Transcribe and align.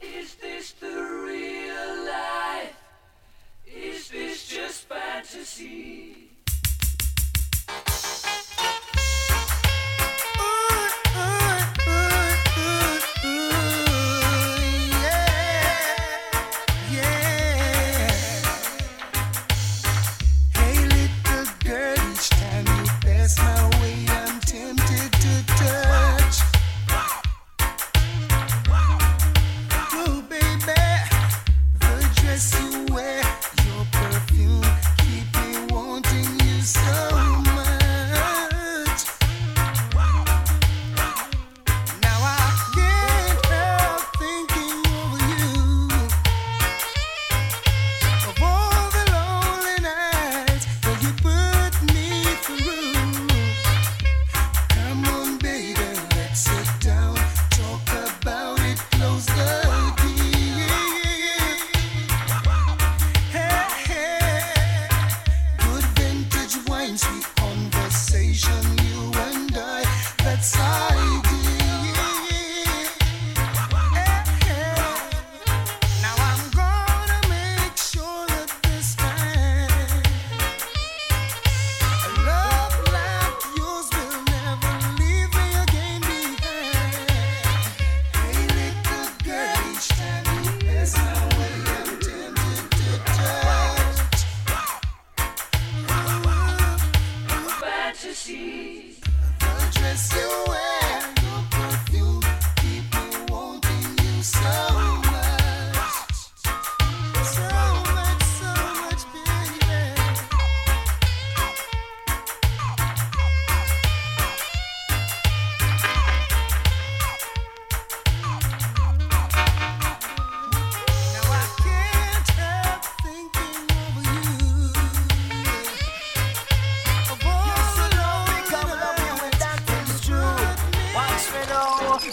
Is 0.00 0.36
this 0.36 0.72
the 0.72 0.86
real 0.86 2.04
life? 2.06 2.76
Is 3.66 4.08
this 4.10 4.48
just 4.48 4.88
fantasy? 4.88 6.27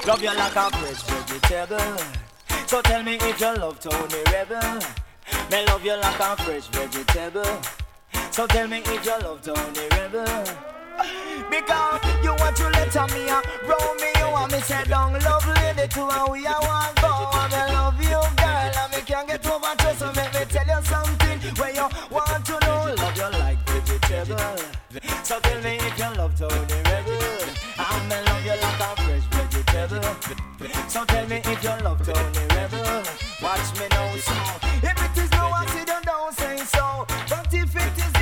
Love 0.08 0.22
you 0.22 0.36
like 0.36 0.56
a 0.56 0.70
fresh 0.70 1.02
vegetable. 1.02 1.98
So 2.68 2.80
tell 2.84 3.02
me 3.02 3.16
if 3.16 3.42
you 3.42 3.56
love 3.56 3.80
Tony 3.80 4.22
Rebel. 4.32 4.80
Me 5.50 5.66
love 5.66 5.84
you 5.84 5.96
like 5.98 6.20
a 6.20 6.36
fresh 6.44 6.68
vegetable. 6.68 7.62
So 8.30 8.46
tell 8.46 8.68
me 8.68 8.84
if 8.86 9.04
you 9.04 9.20
love 9.22 9.42
Tony 9.42 9.88
Rebel. 9.92 10.46
Because 11.50 12.02
you 12.24 12.36
want 12.36 12.56
to 12.56 12.70
let 12.70 12.94
me 13.14 13.26
roll 13.68 13.96
me, 13.96 14.10
you 14.20 14.32
want 14.32 14.52
me 14.52 14.60
say 14.60 14.84
down, 14.84 15.14
love 15.22 15.48
lady 15.58 15.88
to 15.88 16.02
and 16.02 16.32
we 16.32 16.46
are 16.46 16.62
one 16.62 16.94
go. 17.02 17.10
I 17.10 17.72
love 17.74 18.00
you, 18.00 18.22
girl, 18.38 18.72
and 18.78 18.92
me 18.92 19.02
can't 19.08 19.28
get 19.28 19.46
over 19.48 19.76
to 19.76 19.96
so 19.96 20.14
make 20.14 20.34
me 20.36 20.46
tell 20.46 20.68
you 20.68 20.86
something 20.86 21.40
where 21.56 21.74
you 21.74 21.90
want 22.12 22.46
to 22.46 22.60
know. 22.62 22.94
Love 22.96 23.18
you 23.18 23.40
like 23.40 23.58
vegetable. 23.68 24.66
So 25.24 25.40
tell 25.40 25.62
me 25.64 25.78
if 25.78 25.98
you 25.98 26.18
love 26.18 26.36
Tony 26.38 26.85
vegetable. 29.88 30.16
So 30.88 31.06
tell 31.06 31.28
me 31.28 31.42
if 31.44 31.64
your 31.64 31.78
love 31.82 32.02
Tony 32.06 32.46
Rebel. 32.56 33.04
Watch 33.42 33.80
me 33.80 33.88
now, 33.92 34.16
so 34.18 34.34
if 34.82 35.04
it 35.04 35.24
is 35.24 35.32
no 35.32 35.52
accident, 35.56 36.06
don't 36.06 36.34
say 36.34 36.58
so. 36.58 37.06
But 37.30 37.54
if 37.54 37.76
it 37.76 37.98
is 37.98 38.15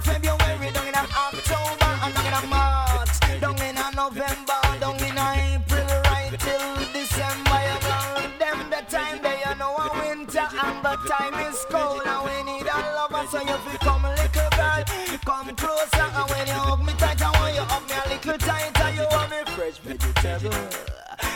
a 0.00 0.02
February, 0.02 0.72
down 0.72 0.88
in 0.88 0.94
a 0.94 1.04
October, 1.14 1.90
and 2.04 2.14
down 2.14 2.26
in 2.26 2.32
a 2.32 2.46
March, 2.46 3.20
down 3.40 3.60
in 3.60 3.76
a 3.76 3.90
November, 3.94 4.60
down 4.80 4.96
in 4.96 5.18
a 5.18 5.26
April, 5.54 5.86
right 6.08 6.34
till 6.38 6.76
December. 6.92 7.58
You 7.68 7.76
know 7.84 8.28
them 8.38 8.70
the 8.70 8.80
time 8.88 9.20
they 9.22 9.38
you 9.44 9.54
know 9.56 9.76
a 9.76 9.88
winter 10.00 10.46
and 10.64 10.84
the 10.84 10.94
time 11.08 11.34
is 11.48 11.64
cold, 11.68 12.02
and 12.06 12.20
we 12.24 12.36
need 12.52 12.66
a 12.66 12.78
lover, 12.96 13.26
so 13.30 13.40
you 13.40 13.56
feel 13.64 13.78
come 13.80 14.02
little 14.02 14.50
girl, 14.56 14.84
come 15.24 15.56
closer, 15.56 16.08
and 16.16 16.30
when 16.30 16.46
you 16.46 16.52
hug 16.54 16.80
me 16.84 16.92
tight, 16.94 17.22
I 17.22 17.30
want 17.38 17.54
you 17.54 17.62
hug 17.62 17.84
me 17.88 17.94
a 17.94 18.08
little 18.08 18.38
tighter. 18.38 18.90
You 18.94 19.06
want 19.10 19.30
me 19.30 19.38
fresh 19.54 19.78
vegetable. 19.78 20.54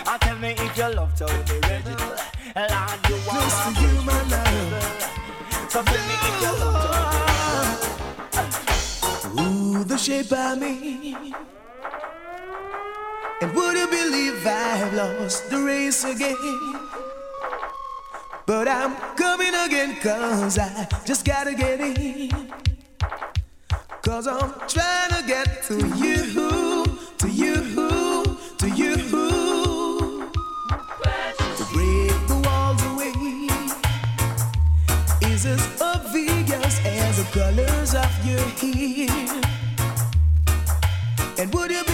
And 0.07 0.21
tell 0.21 0.39
me 0.39 0.51
if 0.57 0.77
you 0.77 0.89
love 0.95 1.15
Tony 1.17 1.61
Rebel. 1.69 1.97
Lord, 2.57 3.01
you 3.09 3.17
want 3.27 3.45
Close 3.45 3.65
to 3.65 3.83
you, 3.83 4.03
my 4.03 4.23
love. 4.31 5.71
So 5.71 5.83
tell 5.83 6.07
me 6.09 6.15
if 6.15 6.43
you 6.43 6.65
love 6.65 7.34
The 9.83 9.99
shape 9.99 10.33
I 10.33 10.55
me. 10.55 11.17
And 13.43 13.55
would 13.55 13.77
you 13.77 13.89
believe 13.89 14.47
I've 14.47 14.95
lost 14.95 15.51
the 15.51 15.59
race 15.63 16.05
again? 16.05 16.37
But 18.47 18.69
I'm 18.69 18.95
coming 19.17 19.53
again, 19.53 19.97
cause 20.01 20.59
I 20.59 20.87
just 21.05 21.25
gotta 21.27 21.55
get 21.55 21.81
in. 21.81 22.31
Cause 24.03 24.29
I'm 24.29 24.55
trying 24.69 25.11
to 25.11 25.25
get 25.27 25.65
to 25.65 25.75
you, 25.99 26.85
to 27.19 27.29
you, 27.29 27.55
to 28.59 28.71
you. 28.71 28.97
To 31.59 31.65
break 31.73 32.27
the 32.29 32.41
walls 32.45 32.83
away 32.93 33.13
is 35.33 35.47
as 35.47 35.83
obvious 35.83 36.81
as 36.87 37.17
the 37.19 37.25
colors 37.33 37.95
of 37.95 38.25
your 38.25 38.47
hair. 38.61 39.54
And 41.45 41.53
would 41.53 41.71
you 41.71 41.85
believe 41.85 41.94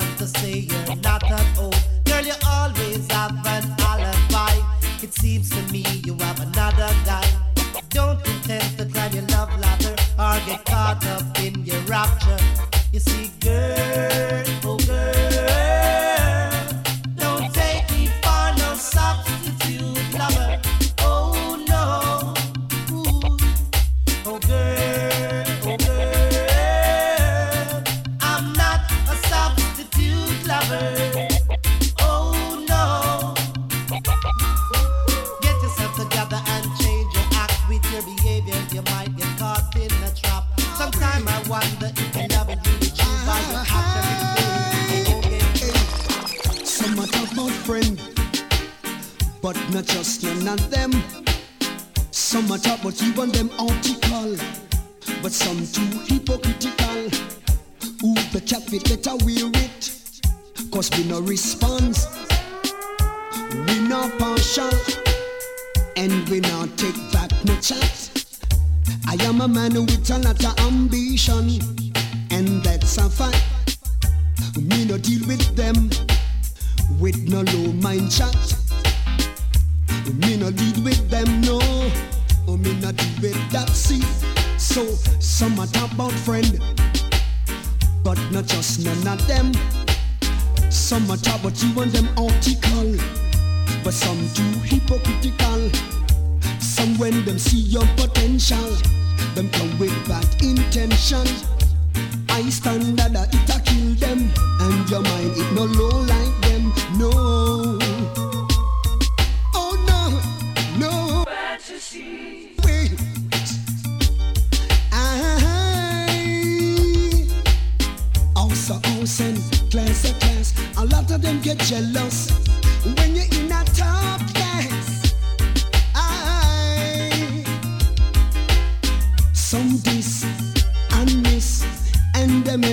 someone 0.00 0.16
to 0.18 0.26
say 0.26 0.58
you're 0.58 0.96
not 0.96 1.22
at 1.30 1.40
home. 1.56 1.65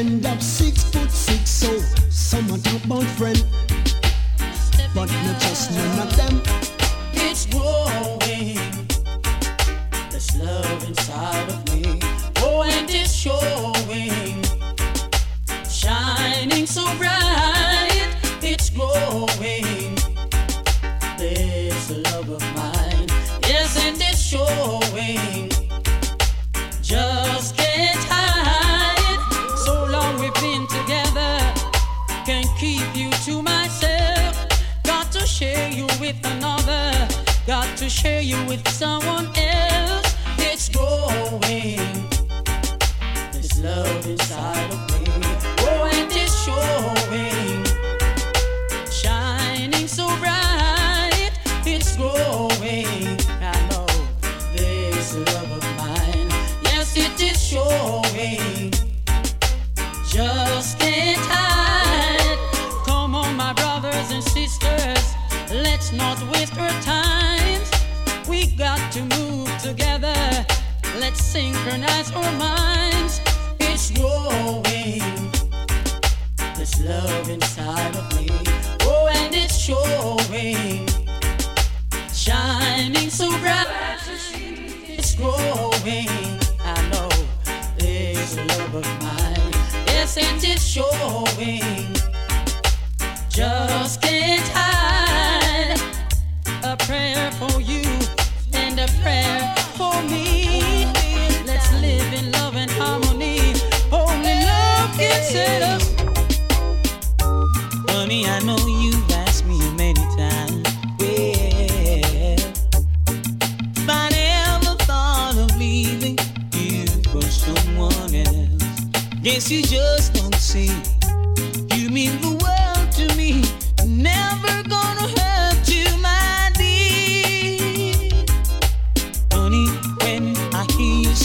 End 0.04 0.26
up 0.26 0.42
six 0.42 0.73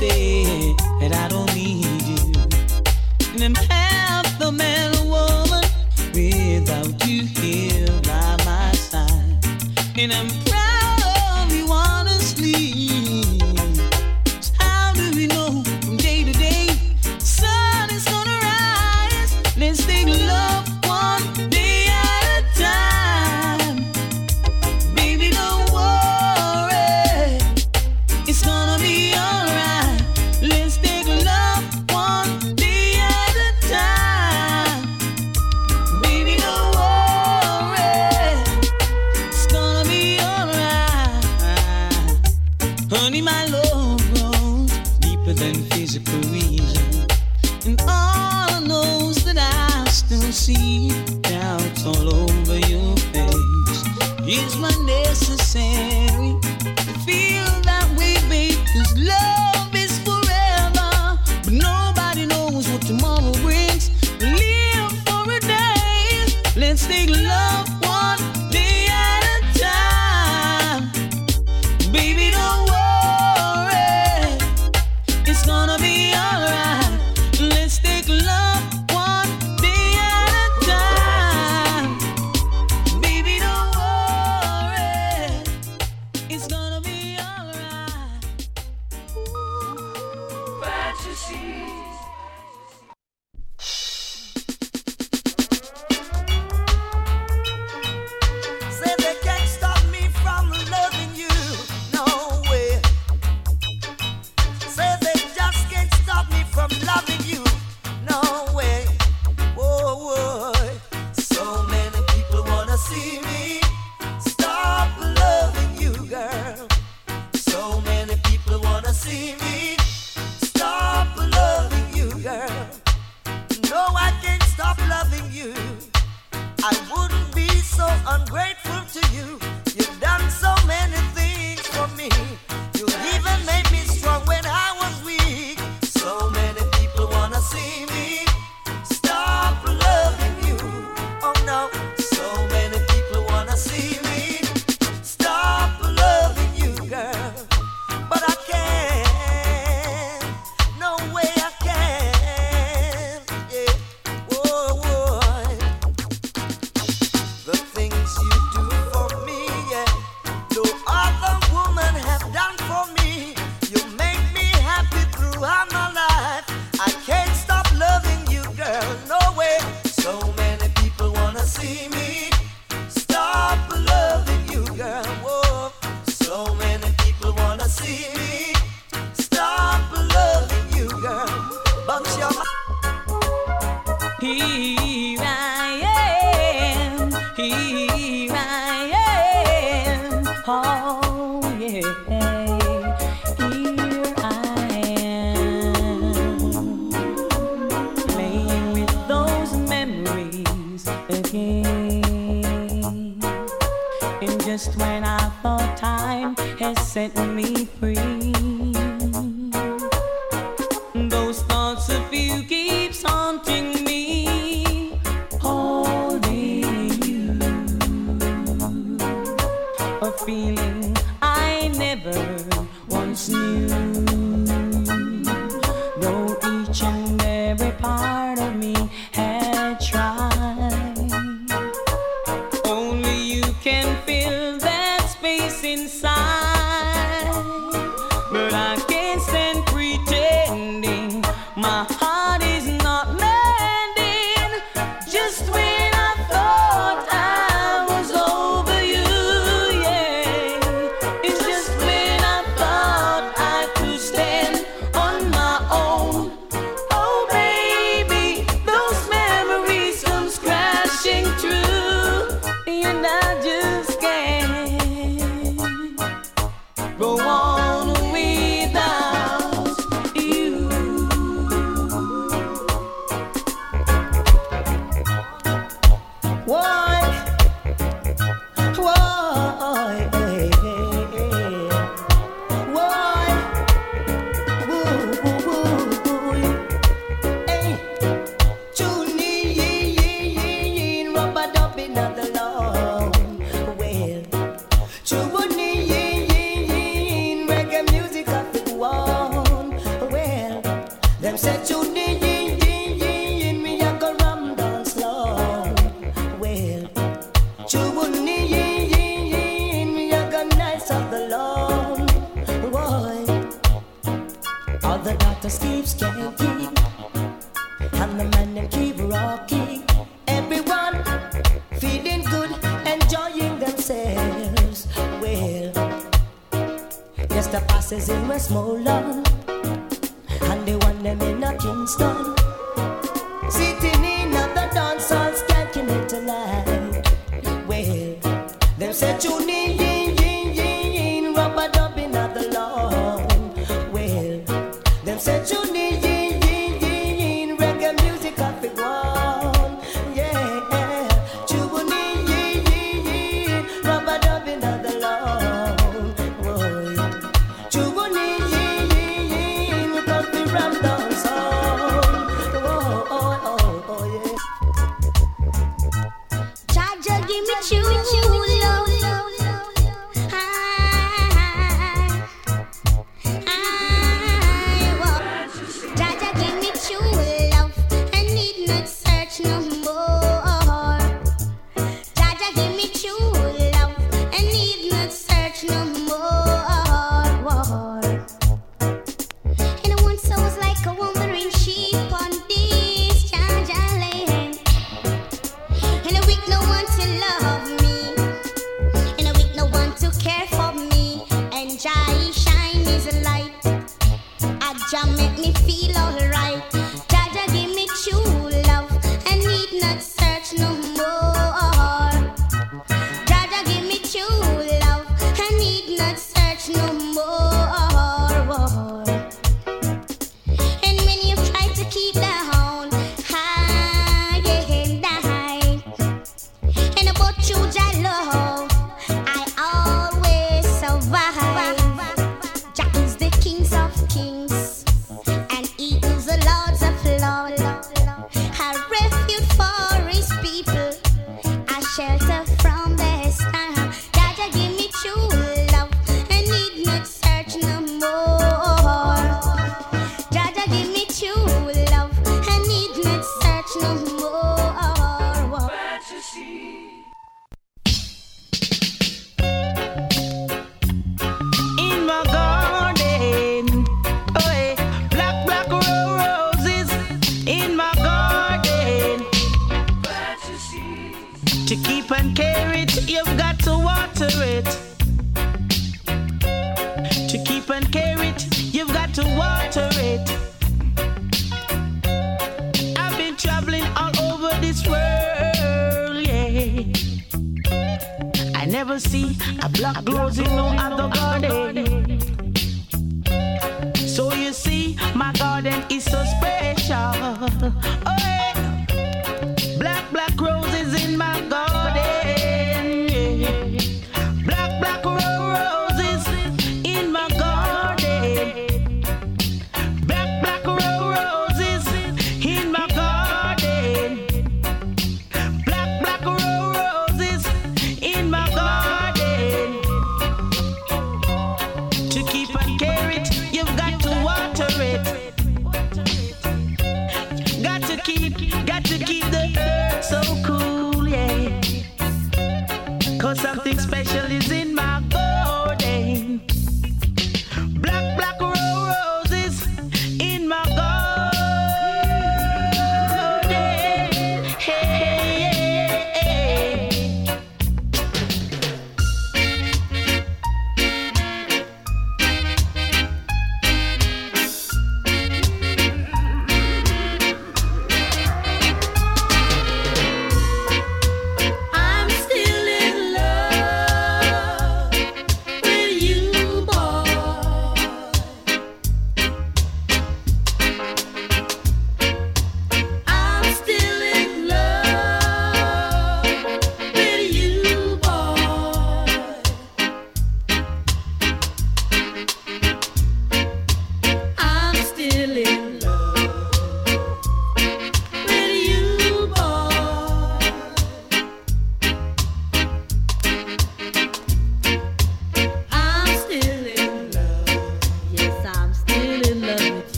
hear 0.00 0.53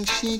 she 0.00 0.38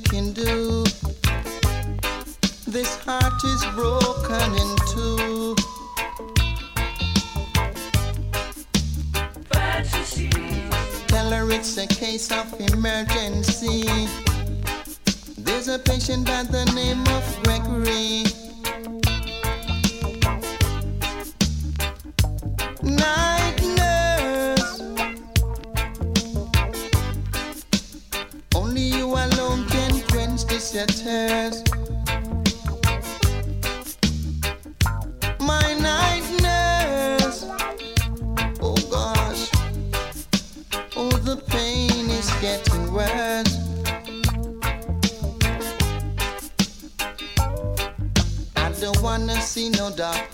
don't 48.82 49.00
wanna 49.00 49.40
see 49.40 49.70
no 49.70 49.92
dark. 49.94 50.28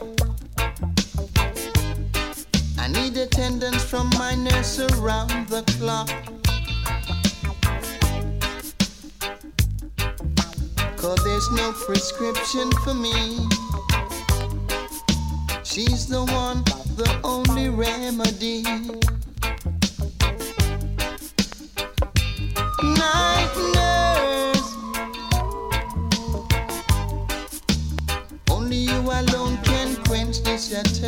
I 2.79 2.89
need 2.89 3.15
attendance 3.19 3.85
from 3.85 4.09
my 4.19 4.35
nurse 4.37 4.81
around 4.81 5.49
the 5.49 5.63
clock. 5.77 6.09
Cause 10.97 11.23
there's 11.25 11.51
no 11.51 11.73
prescription 11.73 12.73
for 12.85 12.95
me. 12.95 13.47
She's 15.63 16.07
the 16.07 16.25
one, 16.25 16.65
the 16.97 17.21
only 17.25 17.69
remedy. 17.69 18.65
set 30.85 31.08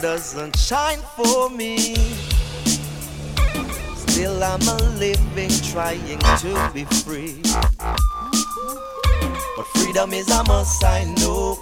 doesn't 0.00 0.56
shine 0.58 0.98
for 1.16 1.48
me. 1.48 1.94
Still, 3.96 4.44
I'm 4.44 4.60
a 4.62 4.76
living, 4.98 5.50
trying 5.72 6.18
to 6.18 6.70
be 6.74 6.84
free. 6.84 7.40
But 9.56 9.66
freedom 9.74 10.12
is 10.12 10.30
a 10.30 10.44
must, 10.44 10.84
I 10.84 11.04
know. 11.18 11.58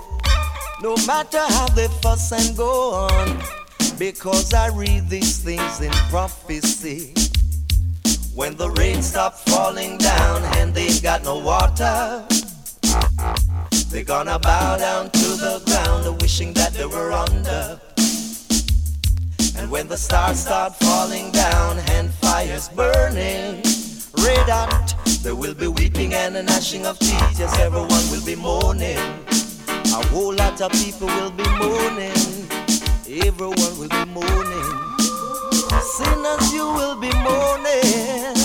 No 0.82 0.96
matter 1.06 1.38
how 1.38 1.68
they 1.68 1.88
fuss 2.02 2.32
and 2.32 2.56
go 2.56 2.92
on, 2.92 3.40
because 3.98 4.52
I 4.52 4.68
read 4.68 5.08
these 5.08 5.38
things 5.38 5.80
in 5.80 5.92
prophecy. 6.10 7.14
When 8.34 8.56
the 8.56 8.70
rain 8.70 9.02
stops 9.02 9.42
falling 9.42 9.98
down 9.98 10.42
and 10.56 10.74
they've 10.74 11.02
got 11.02 11.22
no 11.22 11.38
water, 11.38 12.26
they're 13.92 14.04
gonna 14.04 14.38
bow 14.38 14.78
down 14.78 15.10
to 15.10 15.28
the 15.36 15.62
ground, 15.66 16.22
wishing 16.22 16.54
that 16.54 16.72
they 16.72 16.86
were 16.86 17.12
under. 17.12 17.78
And 19.58 19.70
when 19.70 19.86
the 19.86 19.98
stars 19.98 20.40
start 20.40 20.74
falling 20.76 21.30
down 21.30 21.78
and 21.90 22.10
fires 22.10 22.70
burning, 22.70 23.60
red 24.24 24.48
hot, 24.48 24.94
there 25.22 25.34
will 25.34 25.54
be 25.54 25.66
weeping 25.66 26.14
and 26.14 26.36
a 26.36 26.42
gnashing 26.42 26.86
of 26.86 26.98
teeth. 26.98 27.38
Yes, 27.38 27.58
everyone 27.58 28.04
will 28.10 28.24
be 28.24 28.34
mourning. 28.34 28.96
A 29.68 30.06
whole 30.08 30.34
lot 30.34 30.60
of 30.62 30.72
people 30.72 31.08
will 31.08 31.30
be 31.30 31.44
mourning. 31.60 32.48
Everyone 33.28 33.78
will 33.78 33.90
be 33.90 34.04
mourning. 34.06 34.70
Sinners, 35.96 36.52
you 36.52 36.64
will 36.64 36.96
be 36.98 37.12
mourning. 37.20 38.41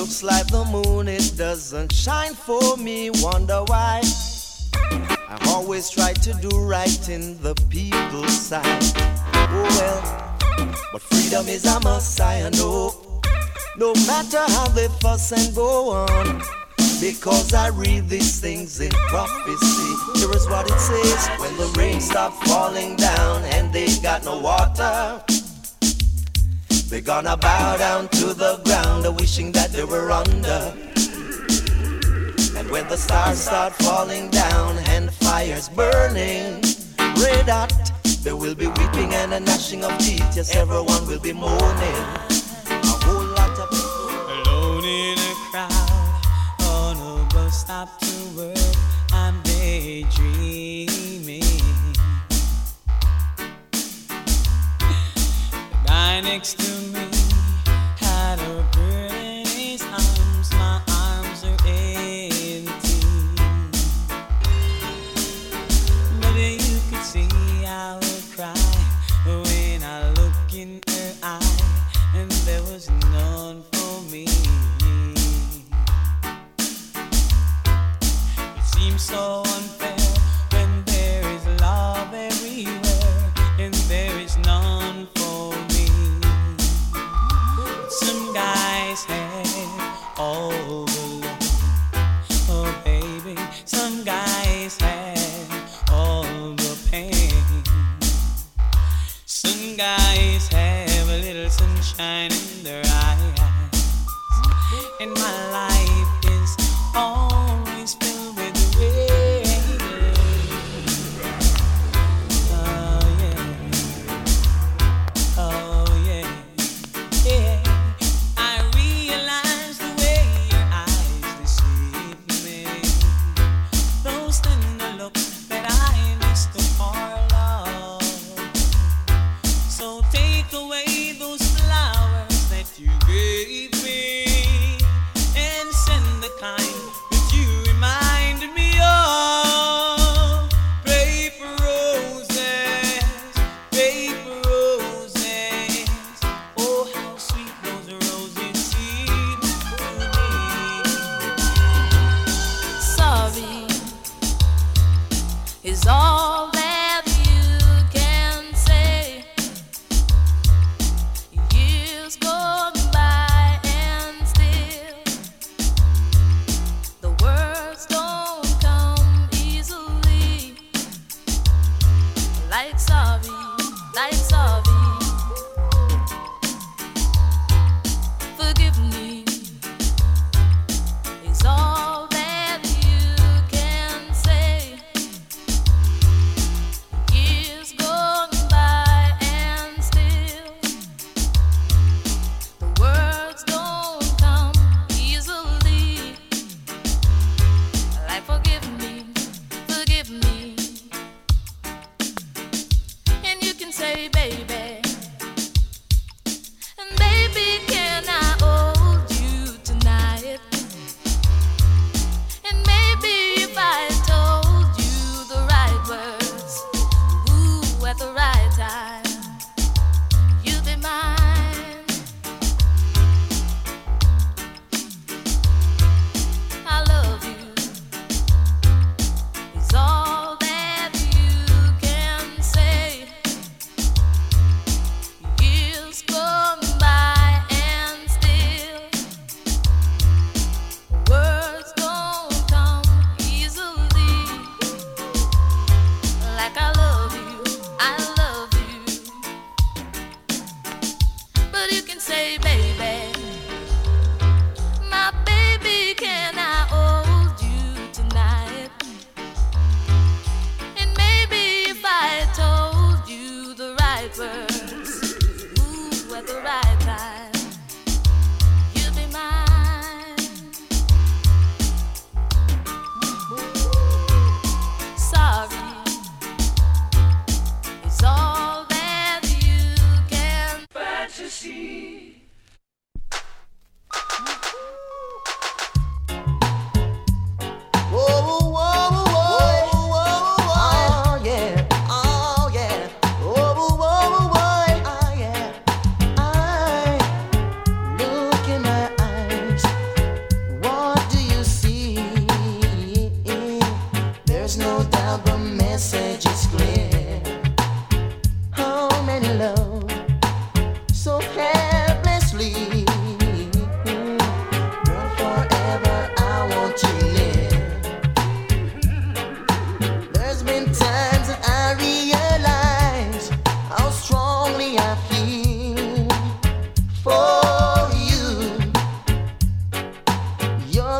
Looks 0.00 0.22
like 0.22 0.46
the 0.46 0.64
moon, 0.64 1.08
it 1.08 1.34
doesn't 1.36 1.92
shine 1.92 2.32
for 2.32 2.78
me. 2.78 3.10
Wonder 3.16 3.62
why. 3.66 4.00
I 4.72 5.38
always 5.48 5.90
try 5.90 6.14
to 6.14 6.32
do 6.40 6.48
right 6.58 7.06
in 7.10 7.36
the 7.42 7.54
people's 7.68 8.32
side. 8.32 8.64
Oh 9.34 9.68
well, 9.76 10.72
but 10.90 11.02
freedom 11.02 11.46
is 11.48 11.66
a 11.66 11.78
must, 11.80 12.18
I 12.18 12.48
know. 12.48 12.94
No 13.76 13.92
matter 14.06 14.42
how 14.54 14.68
they 14.68 14.88
fuss 15.02 15.32
and 15.32 15.54
go 15.54 15.90
on. 15.90 16.40
Because 16.98 17.52
I 17.52 17.68
read 17.68 18.08
these 18.08 18.40
things 18.40 18.80
in 18.80 18.92
prophecy. 18.92 20.18
Here 20.18 20.32
is 20.32 20.48
what 20.48 20.64
it 20.64 20.80
says 20.80 21.28
when 21.40 21.54
the 21.58 21.70
rain 21.78 22.00
stops 22.00 22.38
falling 22.48 22.96
down 22.96 23.44
and 23.52 23.70
they 23.70 23.94
got 23.98 24.24
no 24.24 24.38
water. 24.38 25.22
They're 26.90 27.00
gonna 27.00 27.36
bow 27.36 27.76
down 27.76 28.08
to 28.08 28.34
the 28.34 28.60
ground, 28.64 29.06
wishing 29.20 29.52
that 29.52 29.70
they 29.70 29.84
were 29.84 30.10
under. 30.10 30.74
And 32.58 32.68
when 32.68 32.88
the 32.88 32.96
stars 32.96 33.38
start 33.38 33.74
falling 33.74 34.28
down 34.30 34.76
and 34.88 35.12
fires 35.14 35.68
burning, 35.68 36.60
red 36.98 37.48
hot, 37.48 37.92
there 38.24 38.34
will 38.34 38.56
be 38.56 38.66
weeping 38.66 39.14
and 39.14 39.32
a 39.32 39.38
gnashing 39.38 39.84
of 39.84 39.96
teeth. 39.98 40.34
Yes, 40.34 40.56
everyone 40.56 41.06
will 41.06 41.20
be 41.20 41.32
mourning. 41.32 42.04
A 42.68 42.96
whole 43.06 43.24
lot 43.38 43.56
of 43.56 43.70
people 43.70 44.10
alone 44.42 44.84
in 44.84 45.16
a 45.16 45.34
crowd 45.52 45.70
on 46.66 46.96
a 46.96 47.24
bus 47.32 47.60
stop 47.60 48.00
to 48.00 48.12
work. 48.36 48.58
I'm 49.12 49.40
daydreaming. 49.42 50.00
The 55.60 55.86
guy 55.86 56.20
next 56.22 56.58
to 56.58 56.79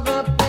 You're 0.07 0.40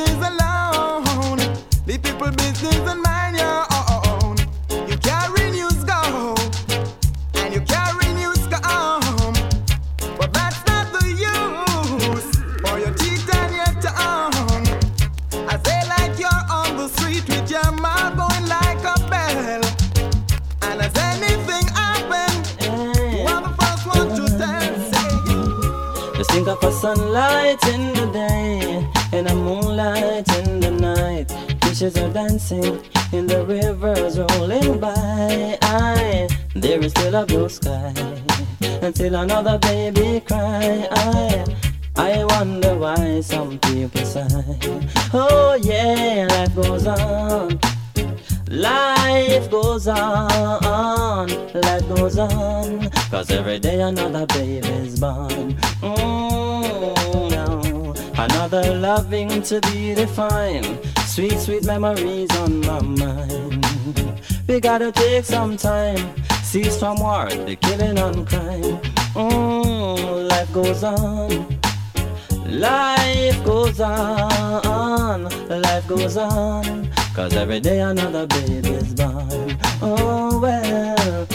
business 0.00 0.28
alone. 0.28 1.38
Leave 1.86 2.02
people 2.02 2.30
business 2.30 2.76
and 2.90 3.02
mind 3.02 3.36
your 3.36 3.64
own. 3.70 4.36
You 4.88 4.96
carry 4.98 5.50
news 5.50 5.84
go 5.84 6.34
and 7.34 7.52
you 7.54 7.60
carry 7.60 8.08
news 8.14 8.46
come, 8.48 9.34
but 10.18 10.32
that's 10.32 10.60
not 10.66 10.86
the 10.92 11.06
use 11.08 12.28
for 12.62 12.78
your 12.78 12.94
teeth 12.94 13.34
and 13.34 13.54
your 13.60 13.72
tongue. 13.82 14.66
I 15.48 15.58
say 15.64 15.80
like 15.88 16.18
you're 16.18 16.44
on 16.50 16.76
the 16.76 16.88
street 16.88 17.28
with 17.28 17.50
your 17.50 17.70
mouth 17.72 18.16
going 18.16 18.46
like 18.48 18.82
a 18.94 18.96
bell. 19.10 19.62
And 20.62 20.80
as 20.80 20.96
anything 20.96 21.66
happen, 21.74 22.32
you 22.62 23.26
are 23.26 23.42
the 23.42 23.54
first 23.60 23.86
one 23.86 24.08
to 24.16 24.24
tell. 24.38 24.74
Say, 24.92 26.16
Just 26.18 26.30
think 26.30 26.48
of 26.48 26.62
a 26.62 26.72
sunlight 26.72 27.62
in 27.68 27.92
the 27.94 28.06
day 28.12 28.90
and 29.12 29.28
a 29.28 29.34
night. 29.34 29.69
Fishes 31.80 31.96
are 31.96 32.12
dancing 32.12 32.78
in 33.10 33.26
the 33.26 33.42
rivers 33.42 34.18
rolling 34.18 34.78
by. 34.78 35.56
I, 35.62 36.28
there 36.54 36.78
is 36.78 36.90
still 36.90 37.14
a 37.14 37.24
blue 37.24 37.48
sky 37.48 37.94
until 38.82 39.14
another 39.14 39.56
baby 39.56 40.20
cry. 40.20 40.86
I, 40.90 41.46
I 41.96 42.24
wonder 42.24 42.74
why 42.74 43.22
some 43.22 43.58
people 43.60 44.04
sigh. 44.04 44.28
Oh 45.14 45.58
yeah, 45.62 46.28
life 46.28 46.54
goes 46.54 46.86
on. 46.86 47.58
Life 48.50 49.50
goes 49.50 49.88
on, 49.88 51.28
life 51.54 51.88
goes 51.88 52.18
on, 52.18 52.90
cause 53.10 53.30
every 53.30 53.58
day 53.58 53.80
another 53.80 54.26
baby's 54.26 55.00
born. 55.00 55.54
Mm, 55.80 57.30
no. 57.30 57.94
Another 58.18 58.74
loving 58.74 59.40
to 59.44 59.60
be 59.62 59.94
defined, 59.94 60.78
sweet, 61.10 61.38
sweet 61.40 61.64
memories 61.64 62.30
on 62.38 62.60
my 62.60 62.80
mind. 62.80 63.66
We 64.46 64.60
gotta 64.60 64.92
take 64.92 65.24
some 65.24 65.56
time, 65.56 66.14
cease 66.44 66.78
from 66.78 67.00
war, 67.00 67.28
the 67.28 67.56
killing 67.56 67.98
and 67.98 68.26
crime. 68.28 68.78
Mm, 69.14 70.30
life 70.30 70.52
goes 70.52 70.84
on. 70.84 71.58
Life 72.46 73.44
goes 73.44 73.80
on, 73.80 75.22
life 75.48 75.86
goes 75.88 76.16
on, 76.16 76.88
cause 77.14 77.34
every 77.34 77.60
day 77.60 77.80
another 77.80 78.26
baby's 78.26 78.94
born. 78.94 79.56
Oh 79.82 80.40
well, 80.40 81.26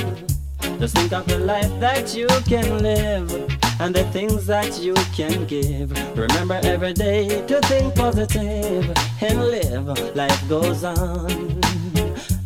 just 0.79 0.95
think 0.95 1.13
of 1.13 1.25
the 1.25 1.39
life 1.39 1.71
that 1.79 2.15
you 2.15 2.27
can 2.47 2.79
live 2.83 3.64
and 3.79 3.93
the 3.93 4.03
things 4.11 4.45
that 4.45 4.79
you 4.79 4.93
can 5.15 5.45
give. 5.45 5.91
Remember 6.17 6.59
every 6.63 6.93
day 6.93 7.45
to 7.47 7.61
think 7.61 7.95
positive 7.95 8.91
and 9.21 9.39
live. 9.39 10.15
Life 10.15 10.49
goes 10.49 10.83
on. 10.83 11.61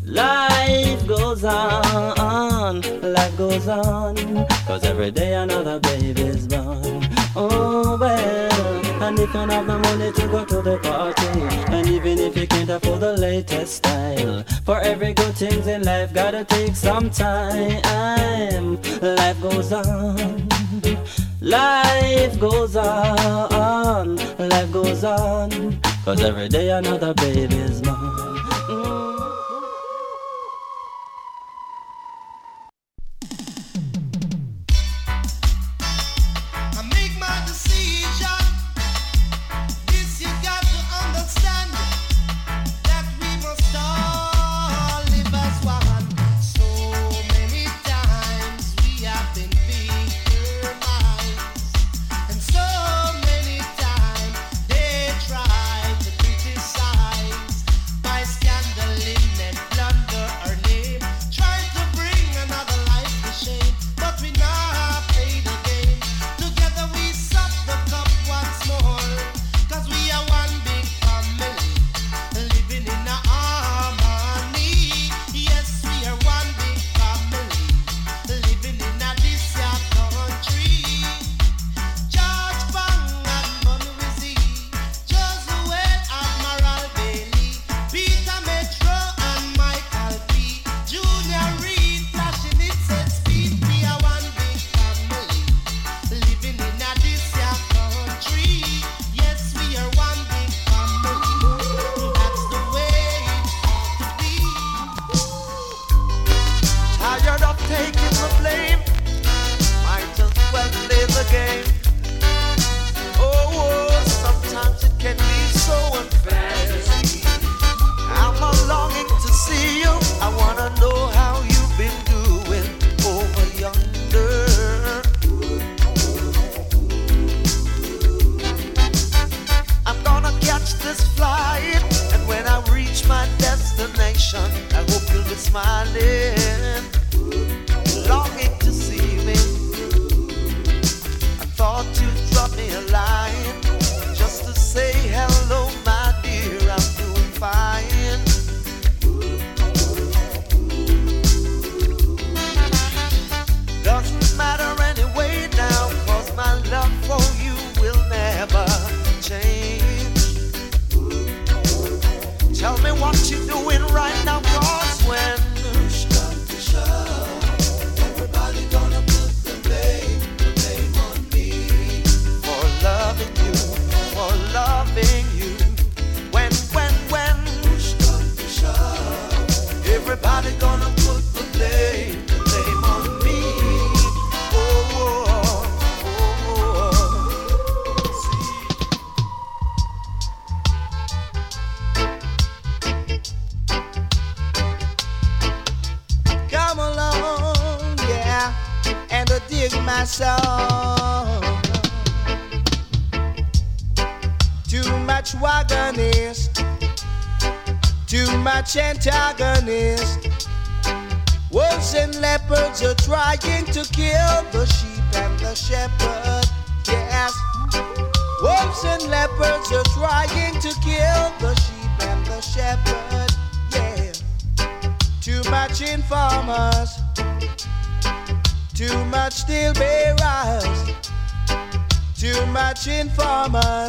Life 0.06 1.08
goes 1.08 1.44
on, 1.44 2.82
life 3.04 3.38
goes 3.38 3.68
on, 3.68 4.16
cause 4.66 4.84
every 4.84 5.12
day 5.12 5.36
another 5.36 5.80
baby's 5.80 6.48
born. 6.48 7.08
Oh 7.36 7.96
well, 7.96 8.89
and 9.02 9.20
if 9.20 9.28
you 9.28 9.34
don't 9.34 9.50
have 9.50 9.68
the 9.68 9.78
money 9.80 10.12
to 10.12 10.28
go 10.28 10.46
to 10.46 10.62
the 10.62 10.78
party, 10.80 11.28
and 11.74 11.88
even 11.88 12.20
if 12.20 12.38
you 12.38 12.48
can't 12.48 12.70
afford 12.70 13.00
the 13.00 13.18
latest 13.18 13.76
style, 13.78 14.44
for 14.66 14.80
every 14.82 15.14
good 15.14 15.36
things 15.36 15.68
in 15.68 15.84
life 15.84 16.14
gotta 16.14 16.44
take 16.46 16.76
some 16.76 17.10
time. 17.10 18.80
Life 19.02 19.42
goes 19.42 19.72
on. 19.74 20.50
Life 21.42 22.38
goes 22.38 22.76
on, 22.76 24.18
life 24.38 24.72
goes 24.74 25.06
on, 25.06 25.80
cause 26.04 26.22
every 26.22 26.50
day 26.50 26.70
another 26.70 27.14
baby's 27.14 27.82
born. 27.82 27.96
Mm. 28.68 29.19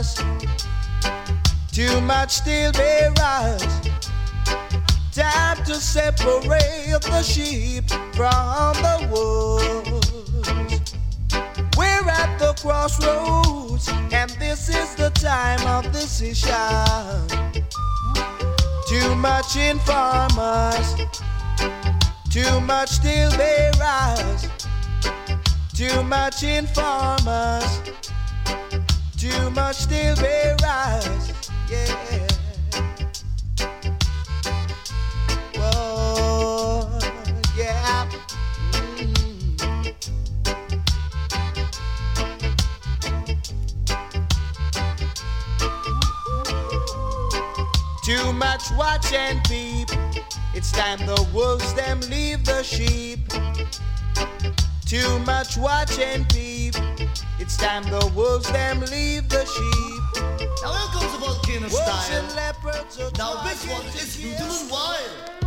us. 0.01 0.16
Too 1.72 2.01
much 2.01 2.30
still 2.30 2.72
barriers. 2.72 3.62
Time 5.12 5.59
to 5.64 5.74
separate 5.74 7.03
the 7.03 7.22
sheep 7.22 7.88
from 8.16 8.74
the 8.86 8.96
wolves. 9.12 10.94
We're 11.76 12.09
at 12.20 12.38
the 12.38 12.53
crossroads, 12.62 13.88
and 14.12 14.30
this 14.44 14.68
is 14.68 14.94
the 14.94 15.11
time 15.11 15.62
of 15.66 15.92
decision. 15.92 16.55
Too 18.88 19.14
much 19.14 19.57
informers, 19.57 20.88
too 22.30 22.61
much 22.61 22.88
still 22.88 23.30
be 23.32 23.55
rise. 23.78 24.48
Too 25.74 26.03
much 26.03 26.42
informers 26.42 27.99
too 29.21 29.51
much 29.51 29.77
still 29.77 30.16
be 30.16 30.55
rise. 30.62 31.33
Yeah. 31.68 32.27
Whoa, 35.57 36.89
yeah. 37.55 38.09
Too 48.03 48.33
much 48.33 48.71
watch 48.79 49.12
and 49.12 49.45
peep. 49.45 49.91
It's 50.55 50.73
time 50.73 50.99
the 51.01 51.29
wolves 51.35 51.75
them 51.75 52.01
leave 52.09 52.47
the 52.47 52.62
sheep. 52.62 53.29
Too 54.87 55.18
much 55.21 55.59
watch 55.59 55.99
and 55.99 56.27
peep 56.31 56.49
time 57.61 57.85
the 57.85 58.13
wolves 58.17 58.51
them 58.53 58.81
leave 58.81 59.29
the 59.29 59.45
sheep. 59.45 60.23
Now 60.63 60.73
here 60.73 60.89
comes 60.95 61.13
the 61.13 61.19
volcano 61.19 61.69
style. 61.69 63.13
Now 63.19 63.45
this 63.45 63.69
one 63.69 63.85
is 63.87 64.17
beautiful 64.17 64.47
and 64.47 64.71
wild. 64.71 65.39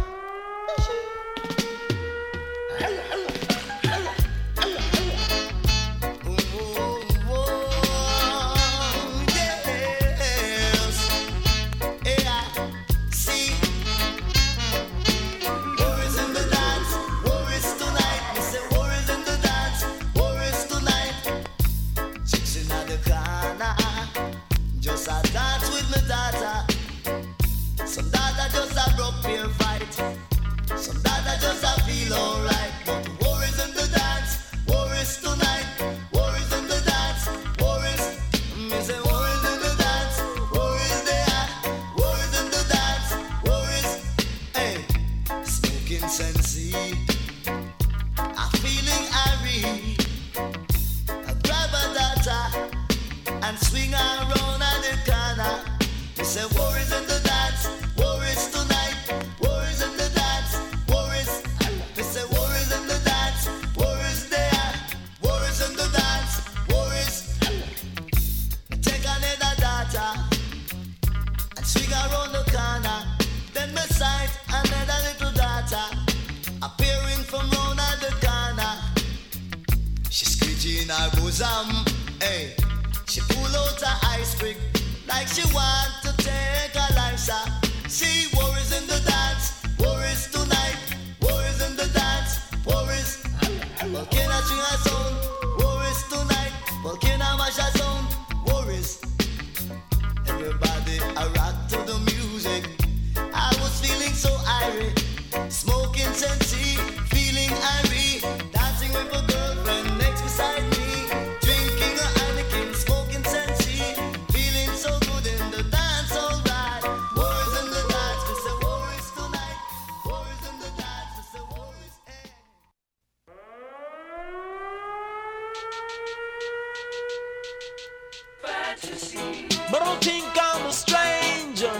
But 129.71 129.79
don't 129.79 130.03
think 130.03 130.25
I'm 130.35 130.65
a 130.65 130.71
stranger. 130.71 131.71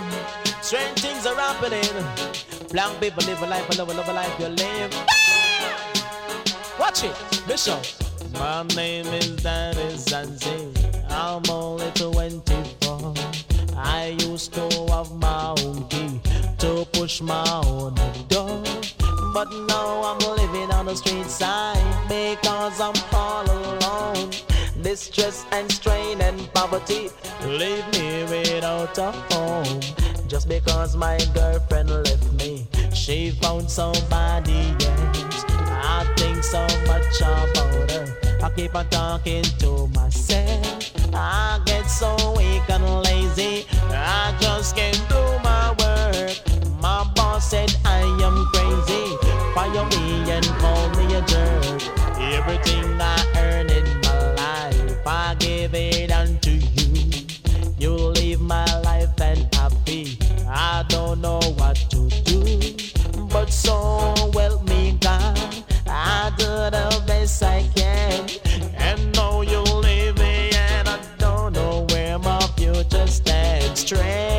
Strange 0.62 1.00
things 1.00 1.26
are 1.26 1.36
happening. 1.36 1.84
Black 2.72 2.98
people 3.02 3.24
live 3.26 3.42
a 3.42 3.48
life, 3.48 3.68
I 3.72 3.76
love 3.76 3.90
a 3.90 3.94
love 3.94 4.08
a 4.08 4.14
life 4.14 4.40
you 4.40 4.48
live. 4.48 4.92
Ah! 5.10 5.54
Watch 6.80 7.04
it, 7.04 7.16
Bishop. 7.46 7.84
My 8.34 8.64
name 8.76 9.08
is 9.08 9.36
Danny 9.44 9.94
Zanzi. 9.96 10.72
I'm 11.12 11.44
only 11.50 11.92
24. 11.92 13.14
I 13.76 14.16
used 14.20 14.54
to 14.54 14.70
have 14.90 15.12
my 15.12 15.54
own 15.60 15.88
key 15.90 16.22
to 16.60 16.88
push 16.94 17.22
my 17.22 17.44
own 17.66 17.96
door. 18.30 18.64
But 19.34 19.52
now 19.68 20.04
I'm 20.04 20.20
living 20.38 20.72
on 20.72 20.86
the 20.86 20.96
street 20.96 21.26
side 21.26 21.84
because 22.08 22.80
I'm 22.80 22.96
all 23.14 23.46
alone 23.46 24.32
distress 24.94 25.44
and 25.52 25.72
strain 25.72 26.22
and 26.22 26.54
poverty 26.54 27.10
leave 27.48 27.84
me 27.94 28.24
without 28.26 28.96
a 29.00 29.12
home. 29.34 29.82
Just 30.28 30.48
because 30.48 30.96
my 30.96 31.18
girlfriend 31.34 31.90
left 31.90 32.32
me, 32.34 32.68
she 32.94 33.32
found 33.32 33.68
somebody 33.72 34.62
else. 34.86 35.46
I 35.96 36.06
think 36.16 36.44
so 36.44 36.62
much 36.86 37.22
about 37.22 37.90
her. 37.90 38.06
I 38.44 38.52
keep 38.56 38.76
on 38.76 38.88
talking 38.90 39.42
to 39.64 39.88
myself. 39.96 40.92
I 41.12 41.60
get 41.66 41.86
so 41.88 42.16
weak 42.38 42.70
and 42.70 42.86
lazy. 43.02 43.66
I 43.90 44.38
just 44.40 44.76
can't 44.76 45.02
do 45.10 45.24
my 45.44 45.74
work. 45.82 46.38
My 46.80 47.04
boss 47.16 47.50
said 47.50 47.76
I 47.84 48.02
am 48.28 48.46
crazy. 48.54 49.06
Fire 49.56 49.86
me 49.94 50.32
and 50.36 50.46
call 50.62 50.88
me 50.98 51.16
a 51.16 51.22
jerk. 51.26 51.82
Everything 52.38 53.02
I 53.02 53.23
so 63.64 64.14
help 64.34 64.64
me 64.68 64.98
God, 65.00 65.38
I 65.88 66.32
do 66.38 66.46
the 66.46 67.04
best 67.08 67.42
I 67.44 67.70
can, 67.76 68.30
and 68.76 69.16
now 69.16 69.42
you 69.42 69.62
leave 69.62 70.18
me, 70.18 70.52
and 70.54 70.88
I 70.90 71.00
don't 71.18 71.54
know 71.54 71.86
where 71.90 72.20
my 72.20 72.42
future 72.58 73.08
stands. 73.08 73.80
Straight 73.80 74.33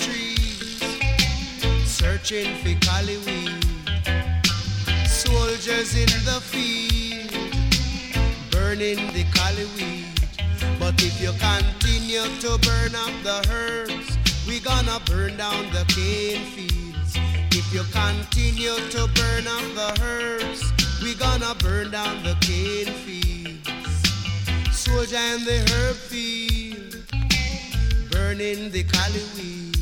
streets, 0.00 0.80
searching 1.84 2.54
for 2.62 2.74
cali 2.86 3.18
weed. 3.26 3.64
Soldiers 5.06 5.94
in 5.94 6.12
the 6.24 6.40
field, 6.50 7.30
burning 8.50 9.00
the 9.12 9.24
cali 9.34 9.66
weed. 9.76 10.06
But 10.78 10.94
if 11.02 11.20
you 11.20 11.32
continue 11.38 12.26
to 12.44 12.58
burn 12.66 12.94
up 12.94 13.14
the 13.22 13.38
herbs, 13.52 14.18
we 14.48 14.60
gonna 14.60 14.98
burn 15.06 15.36
down 15.36 15.70
the 15.72 15.84
cane 15.94 16.44
fields. 16.54 17.12
If 17.52 17.66
you 17.74 17.84
continue 17.92 18.76
to 18.94 19.02
burn 19.18 19.46
up 19.56 19.66
the 19.80 19.90
herbs, 20.02 20.62
we 21.02 21.14
gonna 21.14 21.54
burn 21.56 21.90
down 21.90 22.22
the 22.22 22.36
cane 22.40 22.92
fields. 23.04 23.68
Soldier 24.72 25.24
in 25.34 25.44
the 25.44 25.60
herb 25.72 25.96
field, 25.96 26.96
burning 28.10 28.70
the 28.70 28.82
cali 28.84 29.22
weed. 29.36 29.79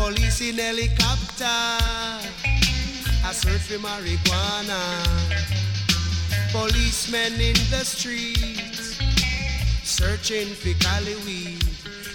Police 0.00 0.40
in 0.40 0.56
helicopter, 0.56 1.44
I 1.44 3.32
search 3.32 3.60
for 3.68 3.78
marijuana. 3.86 4.80
Policemen 6.52 7.34
in 7.34 7.52
the 7.68 7.84
streets, 7.84 8.98
searching 9.84 10.48
for 10.54 10.72
cali 10.82 11.16
weed. 11.26 11.62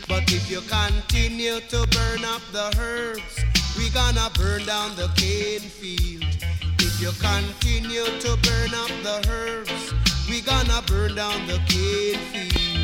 But 0.07 0.23
if 0.33 0.49
you 0.49 0.61
continue 0.61 1.59
to 1.59 1.85
burn 1.93 2.25
up 2.25 2.41
the 2.51 2.75
herbs, 2.79 3.45
we 3.77 3.91
gonna 3.91 4.31
burn 4.33 4.65
down 4.65 4.95
the 4.95 5.07
cane 5.15 5.69
field. 5.69 6.25
If 6.79 6.99
you 6.99 7.11
continue 7.21 8.05
to 8.19 8.35
burn 8.41 8.73
up 8.73 8.93
the 9.03 9.23
herbs, 9.29 9.93
we 10.27 10.41
gonna 10.41 10.81
burn 10.87 11.13
down 11.13 11.45
the 11.45 11.59
cane 11.67 12.19
field. 12.33 12.74